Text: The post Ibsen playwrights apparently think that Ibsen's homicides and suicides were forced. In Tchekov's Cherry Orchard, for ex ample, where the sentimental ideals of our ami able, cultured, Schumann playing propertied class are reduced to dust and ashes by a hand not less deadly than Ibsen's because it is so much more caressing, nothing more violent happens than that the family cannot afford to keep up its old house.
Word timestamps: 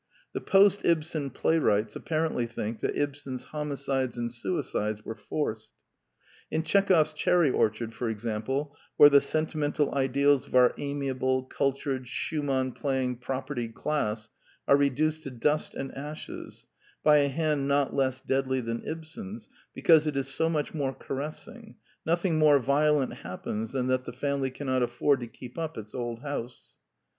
The 0.33 0.41
post 0.41 0.81
Ibsen 0.83 1.29
playwrights 1.29 1.95
apparently 1.95 2.47
think 2.47 2.79
that 2.79 2.97
Ibsen's 2.97 3.43
homicides 3.43 4.17
and 4.17 4.31
suicides 4.31 5.05
were 5.05 5.13
forced. 5.13 5.73
In 6.49 6.63
Tchekov's 6.63 7.13
Cherry 7.13 7.51
Orchard, 7.51 7.93
for 7.93 8.09
ex 8.09 8.25
ample, 8.25 8.75
where 8.97 9.11
the 9.11 9.21
sentimental 9.21 9.93
ideals 9.93 10.47
of 10.47 10.55
our 10.55 10.71
ami 10.73 11.09
able, 11.09 11.43
cultured, 11.43 12.07
Schumann 12.07 12.71
playing 12.71 13.17
propertied 13.17 13.75
class 13.75 14.29
are 14.67 14.75
reduced 14.75 15.21
to 15.21 15.29
dust 15.29 15.75
and 15.75 15.95
ashes 15.95 16.65
by 17.03 17.17
a 17.17 17.27
hand 17.27 17.67
not 17.67 17.93
less 17.93 18.21
deadly 18.21 18.59
than 18.59 18.81
Ibsen's 18.83 19.49
because 19.75 20.07
it 20.07 20.17
is 20.17 20.27
so 20.27 20.49
much 20.49 20.73
more 20.73 20.93
caressing, 20.95 21.75
nothing 22.07 22.39
more 22.39 22.57
violent 22.57 23.13
happens 23.17 23.71
than 23.71 23.85
that 23.89 24.05
the 24.05 24.13
family 24.13 24.49
cannot 24.49 24.81
afford 24.81 25.19
to 25.19 25.27
keep 25.27 25.59
up 25.59 25.77
its 25.77 25.93
old 25.93 26.21
house. 26.21 26.73